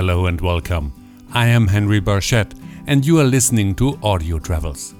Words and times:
Hello 0.00 0.24
and 0.24 0.40
welcome. 0.40 0.94
I 1.34 1.48
am 1.48 1.66
Henry 1.66 2.00
Barchett, 2.00 2.54
and 2.86 3.04
you 3.04 3.20
are 3.20 3.24
listening 3.24 3.74
to 3.74 3.98
Audio 4.02 4.38
Travels. 4.38 4.94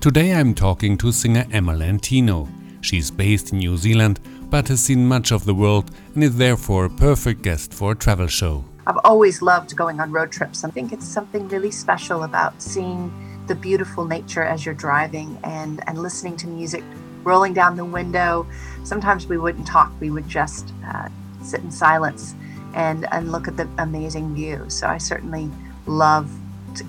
Today 0.00 0.32
I'm 0.32 0.54
talking 0.54 0.96
to 0.96 1.12
singer 1.12 1.44
Emma 1.52 1.74
Lentino. 1.74 2.48
She's 2.80 3.10
based 3.10 3.52
in 3.52 3.58
New 3.58 3.76
Zealand 3.76 4.18
but 4.48 4.68
has 4.68 4.82
seen 4.82 5.06
much 5.06 5.30
of 5.30 5.44
the 5.44 5.54
world 5.54 5.90
and 6.14 6.24
is 6.24 6.38
therefore 6.38 6.86
a 6.86 6.90
perfect 6.90 7.42
guest 7.42 7.74
for 7.74 7.92
a 7.92 7.94
travel 7.94 8.28
show. 8.28 8.64
I've 8.86 8.96
always 9.04 9.42
loved 9.42 9.76
going 9.76 10.00
on 10.00 10.10
road 10.10 10.32
trips. 10.32 10.64
I 10.64 10.70
think 10.70 10.90
it's 10.90 11.06
something 11.06 11.46
really 11.48 11.70
special 11.70 12.22
about 12.22 12.62
seeing 12.62 13.12
the 13.48 13.54
beautiful 13.54 14.06
nature 14.06 14.42
as 14.42 14.64
you're 14.64 14.74
driving 14.74 15.38
and, 15.44 15.86
and 15.86 15.98
listening 15.98 16.34
to 16.38 16.46
music 16.46 16.82
rolling 17.24 17.52
down 17.52 17.76
the 17.76 17.84
window. 17.84 18.46
Sometimes 18.84 19.26
we 19.26 19.36
wouldn't 19.36 19.66
talk, 19.66 19.92
we 20.00 20.08
would 20.08 20.26
just 20.26 20.72
uh, 20.86 21.10
sit 21.42 21.60
in 21.60 21.70
silence 21.70 22.34
and, 22.76 23.06
and 23.10 23.32
look 23.32 23.48
at 23.48 23.56
the 23.56 23.68
amazing 23.78 24.34
view. 24.34 24.64
So 24.68 24.86
I 24.86 24.98
certainly 24.98 25.50
love 25.86 26.30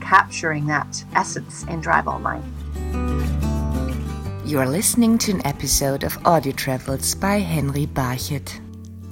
capturing 0.01 0.67
that 0.67 1.03
essence 1.15 1.63
in 1.63 1.81
Drive 1.81 2.07
All 2.07 2.19
Night. 2.19 2.43
You 4.45 4.59
are 4.59 4.67
listening 4.67 5.17
to 5.19 5.31
an 5.31 5.45
episode 5.47 6.03
of 6.03 6.17
Audio 6.25 6.51
Travels 6.51 7.15
by 7.15 7.39
Henry 7.39 7.85
Barchett. 7.85 8.59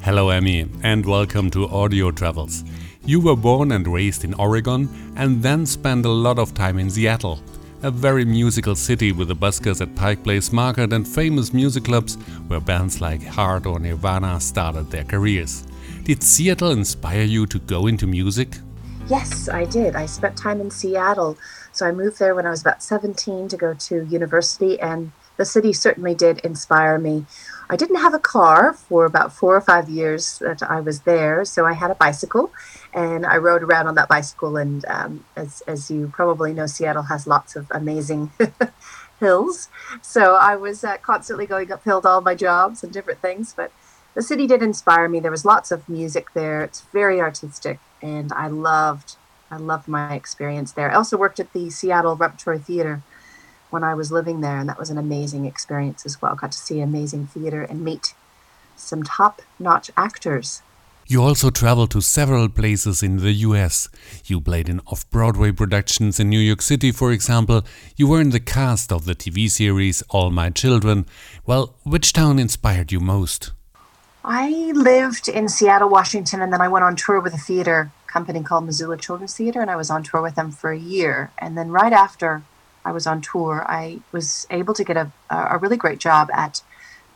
Hello, 0.02 0.30
Emmy, 0.30 0.70
and 0.84 1.06
welcome 1.06 1.50
to 1.52 1.68
Audio 1.68 2.12
Travels. 2.12 2.64
You 3.06 3.22
were 3.22 3.36
born 3.36 3.72
and 3.72 3.88
raised 3.88 4.24
in 4.24 4.34
Oregon 4.36 4.90
and 5.16 5.42
then 5.42 5.66
spent 5.66 6.06
a 6.06 6.12
lot 6.12 6.40
of 6.40 6.54
time 6.54 6.78
in 6.78 6.90
Seattle, 6.90 7.40
a 7.86 7.92
very 7.92 8.26
musical 8.26 8.76
city 8.76 9.12
with 9.12 9.28
the 9.28 9.36
buskers 9.36 9.80
at 9.80 9.96
Pike 9.96 10.24
Place 10.24 10.52
Market 10.52 10.92
and 10.92 11.08
famous 11.08 11.54
music 11.54 11.84
clubs 11.84 12.16
where 12.48 12.60
bands 12.60 13.00
like 13.00 13.24
Heart 13.24 13.68
or 13.68 13.80
Nirvana 13.80 14.42
started 14.42 14.90
their 14.90 15.04
careers. 15.04 15.68
Did 16.04 16.24
Seattle 16.24 16.72
inspire 16.72 17.22
you 17.22 17.46
to 17.46 17.60
go 17.60 17.86
into 17.86 18.08
music? 18.08 18.58
Yes, 19.08 19.48
I 19.50 19.66
did. 19.66 19.96
I 19.96 20.08
spent 20.08 20.36
time 20.36 20.62
in 20.62 20.72
Seattle. 20.72 21.38
So 21.74 21.86
I 21.86 21.92
moved 21.92 22.18
there 22.18 22.34
when 22.34 22.48
I 22.48 22.50
was 22.50 22.62
about 22.62 22.82
17 22.82 23.50
to 23.50 23.58
go 23.58 23.76
to 23.76 24.04
university 24.06 24.80
and 24.80 25.12
the 25.38 25.46
city 25.46 25.72
certainly 25.72 26.16
did 26.16 26.40
inspire 26.40 26.98
me. 26.98 27.28
I 27.70 27.76
didn't 27.76 27.98
have 27.98 28.14
a 28.14 28.20
car 28.20 28.74
for 28.74 29.06
about 29.06 29.34
four 29.34 29.56
or 29.56 29.62
five 29.62 29.90
years 29.90 30.40
that 30.40 30.62
I 30.64 30.80
was 30.80 31.02
there, 31.02 31.46
so 31.46 31.66
I 31.66 31.74
had 31.74 31.92
a 31.92 31.96
bicycle, 31.96 32.52
and 32.94 33.26
I 33.26 33.38
rode 33.38 33.64
around 33.64 33.88
on 33.88 33.96
that 33.96 34.08
bicycle. 34.08 34.58
And 34.58 34.86
um, 34.86 35.26
as 35.36 35.62
as 35.68 35.90
you 35.90 36.12
probably 36.14 36.54
know, 36.54 36.68
Seattle 36.68 37.04
has 37.04 37.28
lots 37.28 37.56
of 37.56 37.68
amazing 37.72 38.32
hills, 39.20 39.70
so 40.02 40.36
I 40.36 40.56
was 40.56 40.84
uh, 40.84 40.98
constantly 40.98 41.46
going 41.46 41.72
uphill 41.72 42.02
to 42.02 42.08
all 42.08 42.22
my 42.22 42.36
jobs 42.36 42.84
and 42.84 42.94
different 42.94 43.22
things. 43.22 43.54
But 43.56 43.72
the 44.14 44.22
city 44.22 44.48
did 44.48 44.62
inspire 44.62 45.10
me. 45.10 45.20
There 45.20 45.32
was 45.32 45.46
lots 45.46 45.72
of 45.72 45.90
music 45.90 46.28
there. 46.34 46.64
It's 46.64 46.82
very 46.94 47.20
artistic, 47.20 47.80
and 48.02 48.32
I 48.34 48.48
loved 48.48 49.16
I 49.50 49.58
loved 49.58 49.88
my 49.88 50.14
experience 50.14 50.72
there. 50.72 50.92
I 50.92 50.96
also 50.96 51.18
worked 51.18 51.40
at 51.40 51.54
the 51.54 51.70
Seattle 51.70 52.16
Repertory 52.16 52.60
Theater 52.60 53.04
when 53.70 53.84
I 53.84 53.94
was 53.94 54.12
living 54.12 54.42
there, 54.42 54.58
and 54.58 54.70
that 54.70 54.80
was 54.80 54.90
an 54.90 54.98
amazing 54.98 55.46
experience 55.46 56.06
as 56.06 56.22
well. 56.22 56.36
Got 56.36 56.52
to 56.54 56.58
see 56.58 56.82
amazing 56.82 57.28
theater 57.28 57.62
and 57.64 57.84
meet 57.84 58.14
some 58.76 59.04
top 59.04 59.42
notch 59.60 59.92
actors. 59.98 60.62
You 61.08 61.22
also 61.22 61.52
traveled 61.52 61.92
to 61.92 62.02
several 62.02 62.50
places 62.50 63.04
in 63.04 63.18
the 63.18 63.32
US. 63.32 63.90
You 64.26 64.42
played 64.42 64.68
in 64.68 64.82
off 64.88 65.08
Broadway 65.12 65.52
productions 65.52 66.20
in 66.20 66.30
New 66.30 66.40
York 66.40 66.64
City, 66.64 66.92
for 66.92 67.12
example. 67.12 67.64
You 67.96 68.08
were 68.08 68.22
in 68.22 68.32
the 68.32 68.40
cast 68.40 68.92
of 68.92 69.06
the 69.06 69.14
TV 69.14 69.48
series 69.48 70.02
All 70.10 70.32
My 70.32 70.50
Children. 70.50 71.06
Well, 71.46 71.76
which 71.84 72.12
town 72.12 72.40
inspired 72.40 72.92
you 72.92 73.00
most? 73.00 73.52
I 74.24 74.72
lived 74.74 75.28
in 75.28 75.48
Seattle, 75.48 75.90
Washington, 75.90 76.42
and 76.42 76.52
then 76.52 76.60
I 76.60 76.68
went 76.68 76.84
on 76.84 76.96
tour 76.96 77.20
with 77.20 77.36
a 77.36 77.38
theater 77.38 77.92
company 78.08 78.42
called 78.42 78.66
Missoula 78.66 78.98
Children's 78.98 79.36
Theater, 79.36 79.62
and 79.62 79.70
I 79.70 79.76
was 79.76 79.92
on 79.92 80.02
tour 80.02 80.24
with 80.24 80.34
them 80.34 80.50
for 80.50 80.72
a 80.72 80.80
year. 80.80 81.30
And 81.38 81.56
then 81.56 81.70
right 81.70 81.94
after 81.94 82.42
I 82.86 82.92
was 82.92 83.08
on 83.08 83.20
tour, 83.22 83.66
I 83.68 84.00
was 84.12 84.46
able 84.50 84.76
to 84.76 84.84
get 84.84 84.96
a, 84.96 85.12
a 85.30 85.58
really 85.58 85.76
great 85.76 86.00
job 86.00 86.30
at 86.32 86.62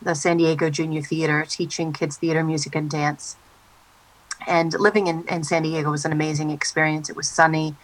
the 0.02 0.14
San 0.14 0.38
Diego 0.38 0.68
Junior 0.68 1.02
Theater, 1.02 1.46
teaching 1.48 1.92
kids 1.92 2.16
theater, 2.16 2.42
music, 2.42 2.74
and 2.74 2.90
dance. 2.90 3.36
And 4.46 4.72
living 4.72 5.06
in, 5.06 5.26
in 5.28 5.44
San 5.44 5.62
Diego 5.62 5.90
was 5.90 6.04
an 6.04 6.12
amazing 6.12 6.50
experience. 6.50 7.08
It 7.08 7.16
was 7.16 7.28
sunny. 7.28 7.76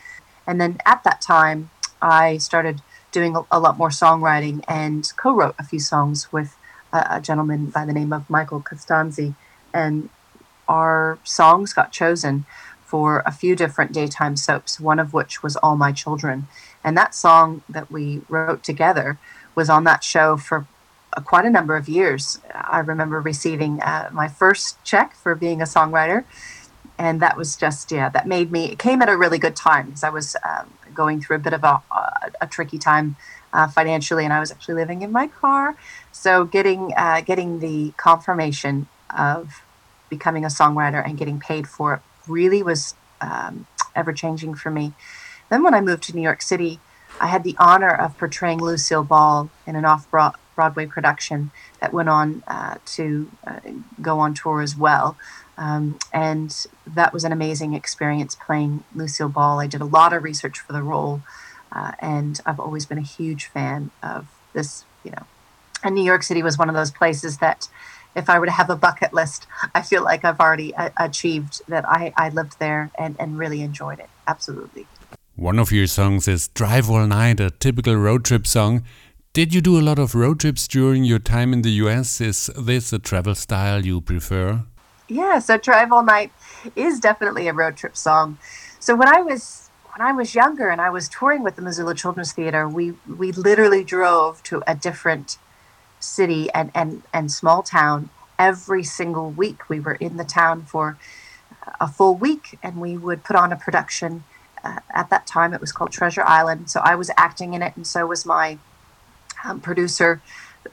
And 0.46 0.60
then 0.60 0.78
at 0.84 1.04
that 1.04 1.20
time, 1.20 1.70
I 2.00 2.38
started 2.38 2.82
doing 3.12 3.36
a, 3.36 3.42
a 3.50 3.60
lot 3.60 3.78
more 3.78 3.90
songwriting 3.90 4.64
and 4.68 5.10
co 5.16 5.32
wrote 5.32 5.54
a 5.58 5.64
few 5.64 5.80
songs 5.80 6.32
with 6.32 6.56
a, 6.92 7.06
a, 7.10 7.20
gentleman 7.20 7.66
by 7.66 7.84
the 7.84 7.92
name 7.92 8.12
of 8.12 8.28
Michael 8.28 8.60
Costanzi. 8.60 9.34
And 9.72 10.08
our 10.68 11.18
songs 11.24 11.72
got 11.72 11.92
chosen 11.92 12.46
for 12.86 13.22
a 13.26 13.32
few 13.32 13.56
different 13.56 13.92
daytime 13.92 14.36
soaps, 14.36 14.78
one 14.78 15.00
of 15.00 15.12
which 15.12 15.42
was 15.42 15.56
All 15.56 15.76
My 15.76 15.90
Children. 15.90 16.46
And 16.84 16.96
that 16.96 17.14
song 17.14 17.62
that 17.68 17.90
we 17.90 18.22
wrote 18.28 18.62
together 18.62 19.18
was 19.56 19.68
on 19.68 19.82
that 19.84 20.04
show 20.04 20.36
for 20.36 20.66
uh, 21.16 21.20
quite 21.20 21.44
a 21.44 21.50
number 21.50 21.74
of 21.76 21.88
years. 21.88 22.38
I 22.54 22.78
remember 22.78 23.20
receiving 23.20 23.82
uh, 23.82 24.10
my 24.12 24.28
first 24.28 24.82
check 24.84 25.16
for 25.16 25.34
being 25.34 25.60
a 25.60 25.64
songwriter. 25.64 26.24
And 26.96 27.20
that 27.20 27.36
was 27.36 27.56
just, 27.56 27.90
yeah, 27.90 28.08
that 28.10 28.26
made 28.26 28.52
me, 28.52 28.66
it 28.66 28.78
came 28.78 29.02
at 29.02 29.08
a 29.08 29.16
really 29.16 29.38
good 29.38 29.56
time 29.56 29.86
because 29.86 30.04
I 30.04 30.10
was 30.10 30.36
um, 30.48 30.72
going 30.94 31.20
through 31.20 31.36
a 31.36 31.40
bit 31.40 31.52
of 31.52 31.64
a, 31.64 31.82
a, 31.90 32.30
a 32.42 32.46
tricky 32.46 32.78
time 32.78 33.16
uh, 33.52 33.66
financially 33.66 34.24
and 34.24 34.32
I 34.32 34.40
was 34.40 34.50
actually 34.52 34.76
living 34.76 35.02
in 35.02 35.10
my 35.10 35.26
car. 35.26 35.76
So 36.12 36.44
getting, 36.44 36.94
uh, 36.96 37.20
getting 37.22 37.58
the 37.58 37.92
confirmation 37.96 38.86
of 39.14 39.62
becoming 40.08 40.44
a 40.44 40.48
songwriter 40.48 41.04
and 41.04 41.18
getting 41.18 41.40
paid 41.40 41.66
for 41.66 41.94
it 41.94 42.00
really 42.28 42.62
was 42.62 42.94
um, 43.20 43.66
ever 43.94 44.12
changing 44.12 44.54
for 44.54 44.70
me. 44.70 44.92
Then, 45.48 45.62
when 45.62 45.74
I 45.74 45.80
moved 45.80 46.02
to 46.04 46.14
New 46.14 46.22
York 46.22 46.42
City, 46.42 46.80
I 47.20 47.28
had 47.28 47.44
the 47.44 47.56
honor 47.58 47.90
of 47.90 48.18
portraying 48.18 48.58
Lucille 48.58 49.04
Ball 49.04 49.50
in 49.66 49.76
an 49.76 49.84
off 49.84 50.10
Broadway 50.10 50.86
production 50.86 51.50
that 51.80 51.92
went 51.92 52.08
on 52.08 52.42
uh, 52.46 52.76
to 52.86 53.30
uh, 53.46 53.60
go 54.02 54.18
on 54.18 54.34
tour 54.34 54.60
as 54.60 54.76
well. 54.76 55.16
Um, 55.58 55.98
and 56.12 56.66
that 56.86 57.12
was 57.12 57.24
an 57.24 57.32
amazing 57.32 57.72
experience 57.74 58.34
playing 58.34 58.84
Lucille 58.94 59.28
Ball. 59.28 59.60
I 59.60 59.66
did 59.66 59.80
a 59.80 59.86
lot 59.86 60.12
of 60.12 60.22
research 60.22 60.58
for 60.58 60.72
the 60.72 60.82
role, 60.82 61.22
uh, 61.72 61.92
and 62.00 62.40
I've 62.44 62.60
always 62.60 62.84
been 62.84 62.98
a 62.98 63.02
huge 63.02 63.46
fan 63.46 63.90
of 64.02 64.26
this, 64.52 64.84
you 65.02 65.10
know. 65.12 65.24
And 65.82 65.94
New 65.94 66.04
York 66.04 66.22
City 66.22 66.42
was 66.42 66.58
one 66.58 66.68
of 66.68 66.74
those 66.74 66.90
places 66.90 67.38
that 67.38 67.68
if 68.16 68.30
I 68.30 68.38
were 68.38 68.46
to 68.46 68.52
have 68.52 68.70
a 68.70 68.76
bucket 68.76 69.12
list, 69.12 69.46
I 69.74 69.82
feel 69.82 70.02
like 70.02 70.24
I've 70.24 70.40
already 70.40 70.72
a- 70.72 70.92
achieved 70.98 71.60
that 71.68 71.86
I, 71.88 72.12
I 72.16 72.30
lived 72.30 72.58
there 72.58 72.90
and, 72.98 73.14
and 73.20 73.38
really 73.38 73.60
enjoyed 73.60 74.00
it. 74.00 74.08
Absolutely. 74.26 74.86
One 75.36 75.58
of 75.58 75.70
your 75.70 75.86
songs 75.86 76.26
is 76.26 76.48
Drive 76.48 76.90
All 76.90 77.06
Night, 77.06 77.40
a 77.40 77.50
typical 77.50 77.94
road 77.94 78.24
trip 78.24 78.46
song. 78.46 78.82
Did 79.34 79.52
you 79.52 79.60
do 79.60 79.78
a 79.78 79.82
lot 79.82 79.98
of 79.98 80.14
road 80.14 80.40
trips 80.40 80.66
during 80.66 81.04
your 81.04 81.18
time 81.18 81.52
in 81.52 81.60
the 81.60 81.70
US? 81.84 82.22
Is 82.22 82.50
this 82.58 82.90
a 82.94 82.98
travel 82.98 83.34
style 83.34 83.84
you 83.84 84.00
prefer? 84.00 84.64
Yeah, 85.08 85.38
so 85.38 85.58
Drive 85.58 85.92
All 85.92 86.02
Night 86.02 86.32
is 86.74 86.98
definitely 86.98 87.46
a 87.48 87.52
road 87.52 87.76
trip 87.76 87.98
song. 87.98 88.38
So 88.80 88.96
when 88.96 89.08
I 89.08 89.20
was 89.20 89.68
when 89.94 90.06
I 90.06 90.12
was 90.12 90.34
younger 90.34 90.68
and 90.68 90.80
I 90.80 90.90
was 90.90 91.08
touring 91.08 91.42
with 91.42 91.56
the 91.56 91.62
Missoula 91.62 91.94
Children's 91.94 92.32
Theater, 92.32 92.66
we 92.66 92.94
we 93.06 93.30
literally 93.32 93.84
drove 93.84 94.42
to 94.44 94.62
a 94.66 94.74
different 94.74 95.36
city 96.06 96.50
and, 96.52 96.70
and, 96.74 97.02
and 97.12 97.30
small 97.30 97.62
town 97.62 98.10
every 98.38 98.84
single 98.84 99.30
week. 99.30 99.68
We 99.68 99.80
were 99.80 99.94
in 99.94 100.16
the 100.16 100.24
town 100.24 100.62
for 100.62 100.98
a 101.80 101.88
full 101.88 102.14
week 102.14 102.58
and 102.62 102.80
we 102.80 102.96
would 102.96 103.24
put 103.24 103.36
on 103.36 103.52
a 103.52 103.56
production. 103.56 104.24
Uh, 104.62 104.80
at 104.94 105.10
that 105.10 105.26
time, 105.26 105.54
it 105.54 105.60
was 105.60 105.72
called 105.72 105.92
Treasure 105.92 106.24
Island. 106.24 106.70
So 106.70 106.80
I 106.82 106.94
was 106.94 107.10
acting 107.16 107.54
in 107.54 107.62
it, 107.62 107.76
and 107.76 107.86
so 107.86 108.06
was 108.06 108.26
my 108.26 108.58
um, 109.44 109.60
producer 109.60 110.20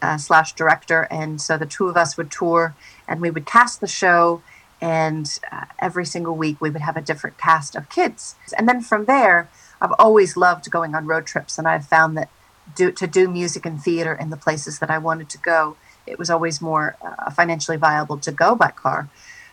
uh, 0.02 0.18
slash 0.18 0.54
director. 0.54 1.08
And 1.12 1.40
so 1.42 1.58
the 1.58 1.66
two 1.66 1.88
of 1.88 1.98
us 1.98 2.18
would 2.18 2.32
tour 2.32 2.76
and 3.08 3.22
we 3.22 3.30
would 3.30 3.46
cast 3.46 3.82
the 3.82 3.88
show. 3.88 4.42
And 4.82 5.40
uh, 5.52 5.66
every 5.80 6.06
single 6.06 6.36
week, 6.36 6.60
we 6.60 6.70
would 6.70 6.82
have 6.82 6.98
a 6.98 7.02
different 7.02 7.38
cast 7.38 7.76
of 7.76 7.90
kids. 7.90 8.36
And 8.58 8.68
then 8.68 8.82
from 8.82 9.06
there, 9.06 9.50
I've 9.80 9.94
always 10.00 10.36
loved 10.36 10.70
going 10.72 10.96
on 10.96 11.06
road 11.06 11.26
trips, 11.26 11.58
and 11.58 11.68
I've 11.68 11.86
found 11.86 12.18
that 12.18 12.30
do 12.76 12.92
to 12.92 13.08
do 13.08 13.30
music 13.30 13.66
and 13.66 13.82
theater 13.82 14.14
in 14.14 14.30
the 14.30 14.38
places 14.38 14.80
that 14.80 14.90
I 14.90 14.98
wanted 14.98 15.30
to 15.30 15.38
go, 15.38 15.76
it 16.06 16.18
was 16.20 16.30
always 16.30 16.62
more 16.62 16.96
uh, 17.02 17.30
financially 17.32 17.78
viable 17.78 18.18
to 18.20 18.32
go 18.32 18.56
by 18.56 18.72
car. 18.72 19.10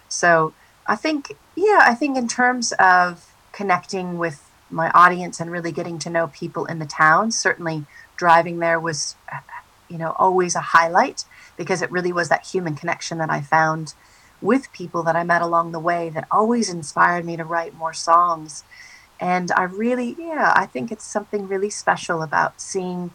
So 0.09 0.53
I 0.87 0.97
think, 0.97 1.37
yeah, 1.55 1.81
I 1.83 1.95
think 1.95 2.17
in 2.17 2.29
terms 2.29 2.73
of 2.79 3.33
connecting 3.53 4.19
with 4.19 4.49
my 4.71 4.91
audience 4.91 5.41
and 5.41 5.51
really 5.51 5.73
getting 5.73 5.99
to 6.01 6.11
know 6.11 6.29
people 6.29 6.65
in 6.65 6.79
the 6.79 6.87
town, 6.87 7.33
certainly 7.33 7.85
driving 8.17 8.59
there 8.59 8.79
was, 8.79 9.17
you 9.89 9.99
know, 9.99 10.15
always 10.19 10.55
a 10.55 10.61
highlight 10.61 11.25
because 11.57 11.83
it 11.83 11.91
really 11.91 12.13
was 12.13 12.29
that 12.29 12.47
human 12.47 12.75
connection 12.75 13.19
that 13.19 13.31
I 13.31 13.41
found 13.41 13.95
with 14.41 14.73
people 14.73 15.03
that 15.03 15.17
I 15.17 15.25
met 15.25 15.43
along 15.43 15.73
the 15.73 15.81
way 15.81 16.09
that 16.11 16.27
always 16.31 16.73
inspired 16.73 17.25
me 17.25 17.37
to 17.37 17.45
write 17.45 17.75
more 17.75 17.93
songs 17.93 18.65
and 19.21 19.53
I 19.53 19.65
really, 19.65 20.17
yeah, 20.19 20.53
I 20.57 20.67
think 20.67 20.91
it's 20.91 21.05
something 21.05 21.47
really 21.47 21.71
special 21.71 22.23
about 22.23 22.61
seeing 22.61 23.11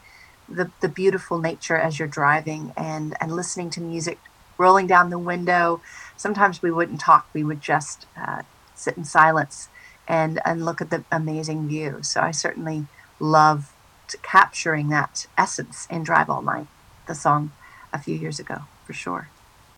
the, 0.47 0.71
the 0.81 0.89
beautiful 0.89 1.39
nature 1.39 1.77
as 1.77 1.97
you're 1.97 2.07
driving 2.07 2.73
and, 2.77 3.15
and 3.19 3.31
listening 3.31 3.69
to 3.71 3.81
music 3.81 4.19
rolling 4.57 4.87
down 4.87 5.09
the 5.09 5.19
window. 5.19 5.81
Sometimes 6.15 6.61
we 6.61 6.71
wouldn't 6.71 7.01
talk, 7.01 7.27
we 7.33 7.43
would 7.43 7.61
just 7.61 8.05
uh, 8.15 8.43
sit 8.75 8.95
in 8.95 9.03
silence 9.03 9.69
and 10.07 10.39
and 10.45 10.63
look 10.63 10.81
at 10.81 10.89
the 10.89 11.03
amazing 11.11 11.67
view. 11.67 11.99
So 12.03 12.21
I 12.21 12.31
certainly 12.31 12.85
love 13.19 13.73
capturing 14.21 14.89
that 14.89 15.27
essence 15.37 15.87
in 15.89 16.03
Drive 16.03 16.29
All 16.29 16.41
Night, 16.41 16.67
the 17.07 17.15
song 17.15 17.51
a 17.91 17.99
few 17.99 18.15
years 18.15 18.39
ago, 18.39 18.61
for 18.85 18.93
sure. 18.93 19.29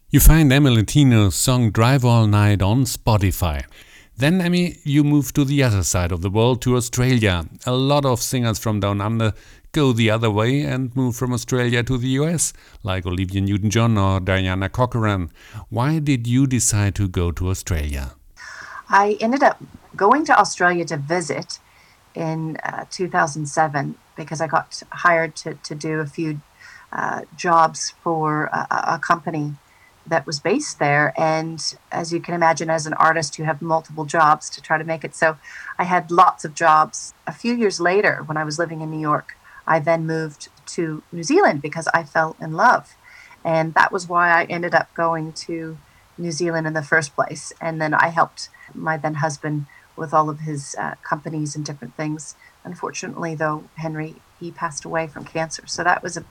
You 0.10 0.20
find 0.20 0.52
Emmy 0.52 0.84
song 1.32 1.72
Drive 1.72 2.06
All 2.06 2.28
Night 2.28 2.62
on 2.62 2.84
Spotify. 2.84 3.66
Then, 4.20 4.42
Emmy, 4.42 4.78
you 4.84 5.04
move 5.04 5.32
to 5.34 5.46
the 5.46 5.62
other 5.62 5.84
side 5.84 6.12
of 6.12 6.24
the 6.24 6.32
world, 6.32 6.60
to 6.64 6.76
Australia. 6.76 7.46
A 7.68 7.74
lot 7.74 8.04
of 8.04 8.20
singers 8.20 8.58
from 8.58 8.80
down 8.80 9.00
under 9.00 9.34
go 9.74 9.94
the 9.94 10.10
other 10.10 10.32
way 10.32 10.62
and 10.62 10.96
move 10.96 11.16
from 11.16 11.34
Australia 11.34 11.84
to 11.84 12.00
the 12.00 12.08
US, 12.22 12.52
like 12.82 13.06
Olivia 13.06 13.42
Newton 13.42 13.70
John 13.70 13.96
or 13.96 14.20
Diana 14.20 14.70
Corcoran. 14.70 15.30
Why 15.70 16.00
did 16.00 16.26
you 16.26 16.48
decide 16.48 16.96
to 16.96 17.08
go 17.08 17.32
to 17.32 17.50
Australia? 17.50 18.16
I 18.90 19.18
ended 19.22 19.44
up 19.44 19.62
going 19.96 20.26
to 20.26 20.40
Australia 20.40 20.86
to 20.86 20.98
visit 20.98 21.60
in 22.16 22.58
uh, 22.64 22.86
2007 22.90 23.96
because 24.16 24.42
I 24.42 24.48
got 24.48 24.82
hired 24.92 25.36
to, 25.36 25.54
to 25.54 25.76
do 25.76 26.00
a 26.00 26.08
few 26.08 26.42
uh, 26.92 27.22
jobs 27.36 27.94
for 28.02 28.46
a, 28.46 28.96
a 28.96 29.00
company 29.00 29.54
that 30.08 30.26
was 30.26 30.40
based 30.40 30.80
there. 30.80 31.14
And 31.18 31.62
as 31.92 32.14
you 32.14 32.20
can 32.20 32.34
imagine, 32.34 32.70
as 32.70 32.86
an 32.86 32.94
artist, 32.94 33.38
you 33.38 33.46
have 33.46 33.62
multiple 33.62 34.06
jobs 34.06 34.50
to 34.52 34.62
try 34.62 34.78
to 34.78 34.84
make 34.84 35.04
it. 35.04 35.16
So 35.16 35.38
I 35.78 35.84
had 35.84 36.12
lots 36.12 36.46
of 36.46 36.54
jobs. 36.54 37.14
A 37.26 37.34
few 37.34 37.54
years 37.56 37.80
later, 37.80 38.24
when 38.26 38.38
I 38.38 38.44
was 38.44 38.60
living 38.60 38.82
in 38.82 38.90
New 38.92 39.00
York, 39.00 39.36
I 39.66 39.80
then 39.80 40.06
moved 40.06 40.50
to 40.68 41.04
New 41.12 41.24
Zealand 41.24 41.62
because 41.62 41.88
I 41.94 42.04
fell 42.04 42.36
in 42.40 42.54
love. 42.54 42.96
And 43.44 43.74
that 43.74 43.92
was 43.92 44.08
why 44.08 44.30
I 44.30 44.46
ended 44.46 44.74
up 44.74 44.94
going 44.94 45.34
to 45.34 45.78
New 46.18 46.32
Zealand 46.32 46.68
in 46.68 46.74
the 46.74 46.82
first 46.82 47.16
place. 47.16 47.54
And 47.62 47.82
then 47.82 47.94
I 47.94 48.10
helped 48.10 48.50
my 48.74 48.98
then 48.98 49.16
husband 49.16 49.66
with 49.96 50.14
all 50.14 50.30
of 50.30 50.42
his 50.42 50.76
uh, 50.80 50.96
companies 51.04 51.56
and 51.56 51.66
different 51.66 51.96
things. 51.96 52.36
Unfortunately, 52.64 53.36
though, 53.36 53.66
Henry 53.76 54.16
he 54.40 54.52
passed 54.52 54.86
away 54.86 55.08
from 55.08 55.26
cancer, 55.26 55.64
so 55.66 55.84
that 55.84 56.04
was 56.04 56.18
a 56.18 56.24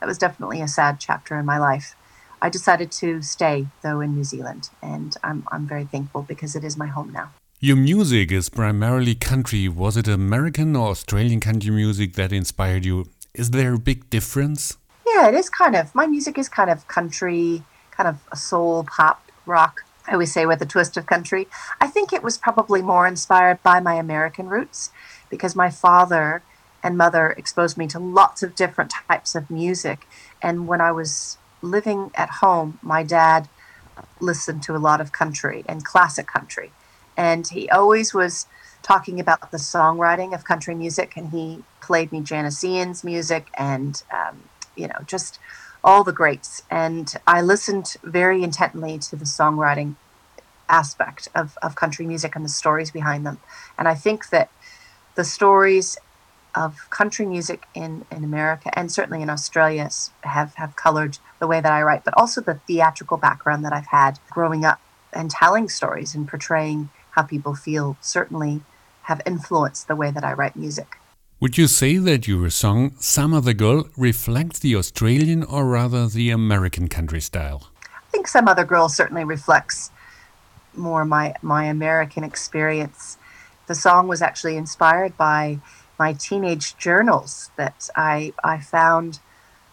that 0.00 0.06
was 0.06 0.18
definitely 0.18 0.60
a 0.60 0.68
sad 0.68 1.00
chapter 1.00 1.38
in 1.38 1.46
my 1.46 1.58
life. 1.58 1.96
I 2.44 2.50
decided 2.50 2.92
to 3.00 3.22
stay 3.22 3.68
though 3.80 4.00
in 4.00 4.14
New 4.14 4.22
Zealand, 4.22 4.68
and 4.82 5.16
I'm 5.24 5.48
I'm 5.50 5.66
very 5.66 5.86
thankful 5.86 6.20
because 6.20 6.54
it 6.54 6.62
is 6.62 6.76
my 6.76 6.88
home 6.88 7.10
now. 7.10 7.30
Your 7.58 7.76
music 7.76 8.30
is 8.30 8.50
primarily 8.50 9.14
country. 9.14 9.66
Was 9.66 9.96
it 9.96 10.06
American 10.06 10.76
or 10.76 10.88
Australian 10.88 11.40
country 11.40 11.70
music 11.70 12.12
that 12.16 12.34
inspired 12.34 12.84
you? 12.84 13.06
Is 13.32 13.52
there 13.52 13.72
a 13.72 13.78
big 13.78 14.10
difference? 14.10 14.76
Yeah, 15.06 15.28
it 15.28 15.34
is 15.34 15.48
kind 15.48 15.74
of. 15.74 15.94
My 15.94 16.06
music 16.06 16.36
is 16.36 16.50
kind 16.50 16.68
of 16.68 16.86
country, 16.86 17.62
kind 17.90 18.08
of 18.12 18.38
soul 18.38 18.84
pop 18.94 19.22
rock. 19.46 19.80
I 20.06 20.12
always 20.12 20.34
say 20.34 20.44
with 20.44 20.60
a 20.60 20.66
twist 20.66 20.98
of 20.98 21.06
country. 21.06 21.48
I 21.80 21.86
think 21.86 22.12
it 22.12 22.22
was 22.22 22.36
probably 22.36 22.82
more 22.82 23.06
inspired 23.06 23.62
by 23.62 23.80
my 23.80 23.94
American 23.94 24.48
roots 24.48 24.90
because 25.30 25.56
my 25.56 25.70
father 25.70 26.42
and 26.82 26.98
mother 26.98 27.30
exposed 27.38 27.78
me 27.78 27.86
to 27.86 27.98
lots 27.98 28.42
of 28.42 28.54
different 28.54 28.92
types 29.08 29.34
of 29.34 29.48
music. 29.48 30.06
And 30.42 30.68
when 30.68 30.82
I 30.82 30.92
was 30.92 31.38
living 31.64 32.10
at 32.14 32.30
home, 32.30 32.78
my 32.82 33.02
dad 33.02 33.48
listened 34.20 34.62
to 34.64 34.76
a 34.76 34.78
lot 34.78 35.00
of 35.00 35.12
country 35.12 35.64
and 35.68 35.84
classic 35.84 36.26
country. 36.26 36.72
And 37.16 37.46
he 37.46 37.68
always 37.70 38.12
was 38.12 38.46
talking 38.82 39.18
about 39.20 39.50
the 39.50 39.56
songwriting 39.56 40.34
of 40.34 40.44
country 40.44 40.74
music. 40.74 41.16
And 41.16 41.30
he 41.30 41.64
played 41.80 42.12
me 42.12 42.20
Janis 42.20 42.62
Ian's 42.62 43.04
music 43.04 43.48
and, 43.56 44.02
um, 44.12 44.44
you 44.76 44.88
know, 44.88 44.98
just 45.06 45.38
all 45.82 46.04
the 46.04 46.12
greats. 46.12 46.62
And 46.70 47.14
I 47.26 47.40
listened 47.42 47.96
very 48.02 48.42
intently 48.42 48.98
to 48.98 49.16
the 49.16 49.24
songwriting 49.24 49.96
aspect 50.68 51.28
of, 51.34 51.56
of 51.62 51.76
country 51.76 52.06
music 52.06 52.34
and 52.34 52.44
the 52.44 52.48
stories 52.48 52.90
behind 52.90 53.26
them. 53.26 53.38
And 53.78 53.86
I 53.86 53.94
think 53.94 54.30
that 54.30 54.50
the 55.14 55.24
stories 55.24 55.96
of 56.54 56.88
country 56.90 57.26
music 57.26 57.64
in, 57.74 58.04
in 58.10 58.24
America 58.24 58.76
and 58.78 58.90
certainly 58.90 59.22
in 59.22 59.30
Australia 59.30 59.90
have, 60.22 60.54
have 60.54 60.76
colored 60.76 61.18
the 61.40 61.46
way 61.46 61.60
that 61.60 61.72
I 61.72 61.82
write, 61.82 62.04
but 62.04 62.14
also 62.16 62.40
the 62.40 62.60
theatrical 62.66 63.16
background 63.16 63.64
that 63.64 63.72
I've 63.72 63.86
had 63.86 64.18
growing 64.30 64.64
up 64.64 64.80
and 65.12 65.30
telling 65.30 65.68
stories 65.68 66.14
and 66.14 66.28
portraying 66.28 66.90
how 67.12 67.22
people 67.22 67.54
feel 67.54 67.96
certainly 68.00 68.62
have 69.02 69.20
influenced 69.26 69.88
the 69.88 69.96
way 69.96 70.10
that 70.10 70.24
I 70.24 70.32
write 70.32 70.56
music. 70.56 70.98
Would 71.40 71.58
you 71.58 71.66
say 71.66 71.98
that 71.98 72.26
your 72.26 72.48
song 72.50 72.94
Some 72.98 73.34
Other 73.34 73.52
Girl 73.52 73.88
reflects 73.96 74.58
the 74.60 74.76
Australian 74.76 75.42
or 75.42 75.66
rather 75.66 76.06
the 76.06 76.30
American 76.30 76.88
country 76.88 77.20
style? 77.20 77.68
I 77.84 78.10
think 78.10 78.28
Some 78.28 78.48
Other 78.48 78.64
Girl 78.64 78.88
certainly 78.88 79.24
reflects 79.24 79.90
more 80.74 81.04
my, 81.04 81.34
my 81.42 81.64
American 81.64 82.24
experience. 82.24 83.18
The 83.66 83.74
song 83.74 84.08
was 84.08 84.22
actually 84.22 84.56
inspired 84.56 85.16
by 85.16 85.58
my 85.98 86.12
teenage 86.12 86.76
journals 86.76 87.50
that 87.56 87.88
I, 87.96 88.32
I 88.42 88.58
found 88.60 89.20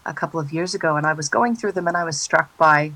a 0.06 0.14
couple 0.14 0.40
of 0.40 0.52
years 0.52 0.74
ago. 0.74 0.96
And 0.96 1.06
I 1.06 1.14
was 1.14 1.30
going 1.30 1.56
through 1.56 1.74
them 1.74 1.88
and 1.88 1.98
I 1.98 2.04
was 2.04 2.20
struck 2.20 2.56
by 2.58 2.94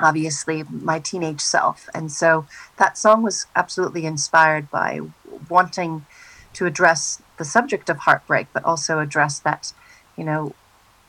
obviously 0.00 0.62
my 0.70 0.98
teenage 0.98 1.40
self. 1.40 1.88
And 1.94 2.10
so 2.12 2.46
that 2.76 2.96
song 2.96 3.22
was 3.22 3.46
absolutely 3.56 4.06
inspired 4.06 4.70
by 4.70 5.00
wanting 5.48 6.06
to 6.54 6.66
address 6.66 7.20
the 7.36 7.44
subject 7.44 7.88
of 7.88 7.98
heartbreak, 7.98 8.48
but 8.52 8.64
also 8.64 9.00
address 9.00 9.38
that, 9.40 9.72
you 10.16 10.24
know, 10.24 10.54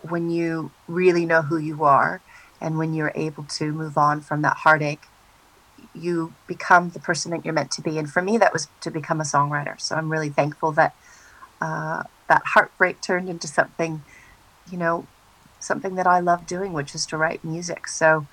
when 0.02 0.30
you 0.30 0.72
really 0.88 1.26
know 1.26 1.42
who 1.42 1.58
you 1.58 1.84
are 1.84 2.22
and 2.62 2.78
when 2.78 2.94
you're 2.94 3.12
able 3.16 3.44
to 3.44 3.72
move 3.72 3.98
on 3.98 4.22
from 4.22 4.42
that 4.42 4.58
heartache, 4.58 5.04
you 5.94 6.34
become 6.48 6.92
the 6.92 7.00
person 7.00 7.32
that 7.32 7.44
you're 7.44 7.54
meant 7.54 7.72
to 7.72 7.82
be. 7.82 7.98
And 7.98 8.10
for 8.10 8.22
me, 8.22 8.38
that 8.38 8.54
was 8.54 8.68
to 8.82 8.92
become 8.92 9.20
a 9.20 9.24
songwriter. 9.24 9.80
So 9.80 9.96
I'm 9.96 10.12
really 10.12 10.30
thankful 10.30 10.72
that 10.74 10.96
uh, 11.62 12.04
that 12.28 12.42
heartbreak 12.46 13.02
turned 13.02 13.30
into 13.30 13.48
something, 13.48 14.04
you 14.72 14.78
know, 14.78 15.06
something 15.60 15.96
that 15.96 16.08
I 16.08 16.20
love 16.20 16.46
doing, 16.46 16.74
which 16.74 16.96
is 16.96 17.06
to 17.08 17.18
write 17.18 17.44
music. 17.44 17.88
So, 17.88 18.28